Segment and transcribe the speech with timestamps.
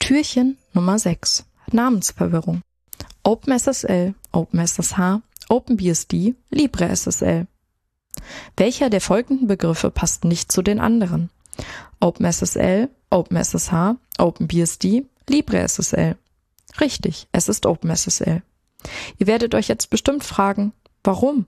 [0.00, 1.44] Türchen Nummer 6.
[1.72, 2.62] Namensverwirrung.
[3.22, 7.46] OpenSSL, OpenSSH, OpenBSD, LibreSSL.
[8.56, 11.28] Welcher der folgenden Begriffe passt nicht zu den anderen?
[12.00, 16.16] OpenSSL, OpenSSH, OpenBSD, LibreSSL.
[16.80, 18.42] Richtig, es ist OpenSSL.
[19.18, 20.72] Ihr werdet euch jetzt bestimmt fragen,
[21.06, 21.46] warum?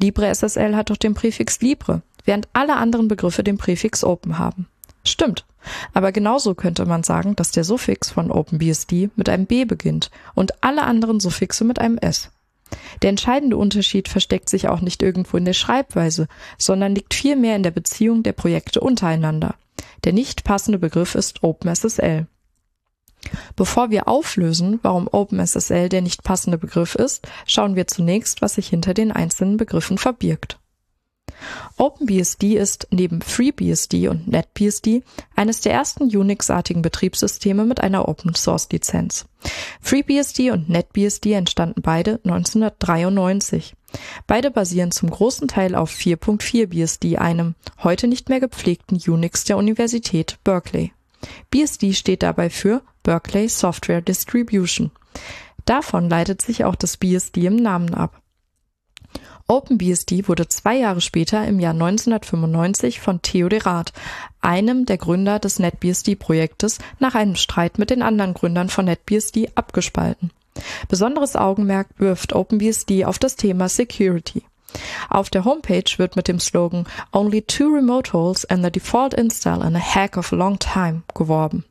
[0.00, 4.68] LibreSSL hat doch den Präfix Libre, während alle anderen Begriffe den Präfix Open haben.
[5.04, 5.46] Stimmt,
[5.94, 10.62] aber genauso könnte man sagen, dass der Suffix von OpenBSD mit einem B beginnt und
[10.62, 12.30] alle anderen Suffixe mit einem S.
[13.02, 16.26] Der entscheidende Unterschied versteckt sich auch nicht irgendwo in der Schreibweise,
[16.58, 19.54] sondern liegt vielmehr in der Beziehung der Projekte untereinander.
[20.04, 22.26] Der nicht passende Begriff ist OpenSSL.
[23.56, 28.68] Bevor wir auflösen, warum OpenSSL der nicht passende Begriff ist, schauen wir zunächst, was sich
[28.68, 30.58] hinter den einzelnen Begriffen verbirgt.
[31.76, 35.02] OpenBSD ist neben FreeBSD und NetBSD
[35.34, 39.26] eines der ersten Unix-artigen Betriebssysteme mit einer Open-Source-Lizenz.
[39.80, 43.74] FreeBSD und NetBSD entstanden beide 1993.
[44.26, 49.58] Beide basieren zum großen Teil auf 4.4 BSD, einem heute nicht mehr gepflegten Unix der
[49.58, 50.92] Universität Berkeley.
[51.50, 54.90] BSD steht dabei für Berkeley Software Distribution.
[55.64, 58.20] Davon leitet sich auch das BSD im Namen ab.
[59.46, 63.92] OpenBSD wurde zwei Jahre später im Jahr 1995 von Theo de Raad,
[64.40, 70.32] einem der Gründer des NetBSD-Projektes, nach einem Streit mit den anderen Gründern von NetBSD abgespalten.
[70.88, 74.42] Besonderes Augenmerk wirft OpenBSD auf das Thema Security.
[75.08, 79.64] Auf der Homepage wird mit dem Slogan Only two remote holes and the default install
[79.64, 81.64] in a heck of a long time geworben.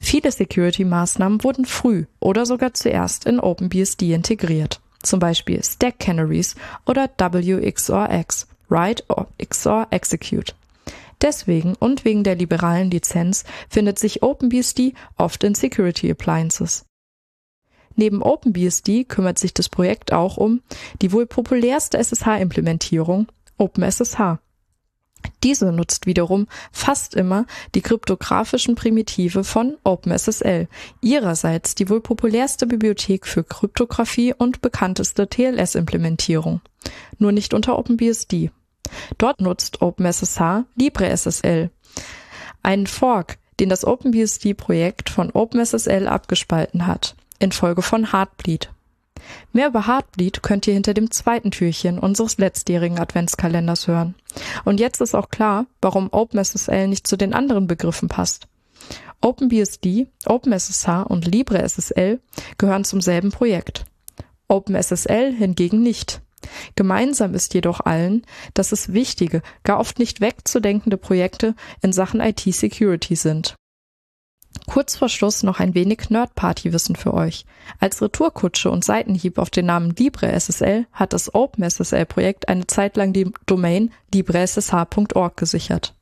[0.00, 6.54] Viele Security-Maßnahmen wurden früh oder sogar zuerst in OpenBSD integriert zum Beispiel Stack Canaries
[6.86, 10.54] oder WXORX, Write or XOR Execute.
[11.22, 16.86] Deswegen und wegen der liberalen Lizenz findet sich OpenBSD oft in Security Appliances.
[17.96, 20.62] Neben OpenBSD kümmert sich das Projekt auch um
[21.02, 23.26] die wohl populärste SSH-Implementierung,
[23.58, 24.38] OpenSSH.
[25.42, 30.68] Diese nutzt wiederum fast immer die kryptografischen Primitive von OpenSSL,
[31.00, 36.60] ihrerseits die wohl populärste Bibliothek für Kryptographie und bekannteste TLS-Implementierung.
[37.18, 38.50] Nur nicht unter OpenBSD.
[39.18, 41.70] Dort nutzt OpenSSH LibreSSL,
[42.62, 48.70] einen Fork, den das OpenBSD-Projekt von OpenSSL abgespalten hat, infolge von Heartbleed.
[49.52, 54.14] Mehr über Heartbleed könnt ihr hinter dem zweiten Türchen unseres letztjährigen Adventskalenders hören.
[54.64, 58.48] Und jetzt ist auch klar, warum OpenSSL nicht zu den anderen Begriffen passt.
[59.20, 62.20] OpenBSD, OpenSSH und LibreSSL
[62.56, 63.84] gehören zum selben Projekt.
[64.48, 66.22] OpenSSL hingegen nicht.
[66.74, 68.22] Gemeinsam ist jedoch allen,
[68.54, 73.56] dass es wichtige, gar oft nicht wegzudenkende Projekte in Sachen IT-Security sind.
[74.66, 77.44] Kurz vor Schluss noch ein wenig Nerd-Party-Wissen für euch.
[77.80, 83.32] Als Retourkutsche und Seitenhieb auf den Namen LibreSSL hat das OpenSSL-Projekt eine Zeit lang die
[83.46, 85.94] Domain libressh.org gesichert.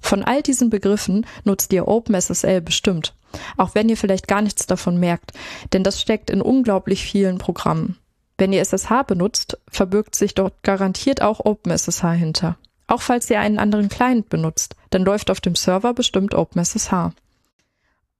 [0.00, 3.14] Von all diesen Begriffen nutzt ihr OpenSSL bestimmt,
[3.56, 5.32] auch wenn ihr vielleicht gar nichts davon merkt,
[5.72, 7.98] denn das steckt in unglaublich vielen Programmen.
[8.38, 12.58] Wenn ihr SSH benutzt, verbirgt sich dort garantiert auch OpenSSH hinter.
[12.86, 17.12] Auch falls ihr einen anderen Client benutzt, dann läuft auf dem Server bestimmt OpenSSH.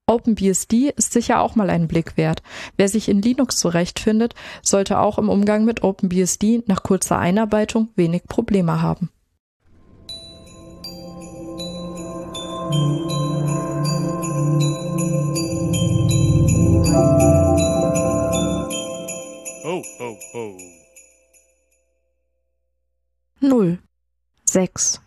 [0.08, 2.40] OpenBSD ist sicher auch mal einen Blick wert.
[2.76, 8.22] Wer sich in Linux zurechtfindet, sollte auch im Umgang mit OpenBSD nach kurzer Einarbeitung wenig
[8.24, 9.10] Probleme haben.
[19.64, 20.56] Ho, ho, ho.
[23.40, 23.78] 0,
[24.44, 25.00] 6,